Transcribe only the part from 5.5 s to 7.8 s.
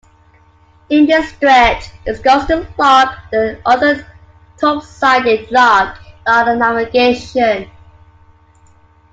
lock on the navigation.